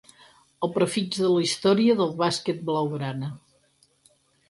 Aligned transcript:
El 0.67 0.71
prefix 0.77 1.19
de 1.27 1.29
la 1.35 1.45
història 1.49 1.99
del 2.01 2.17
bàsquet 2.25 2.67
blaugrana. 2.73 3.33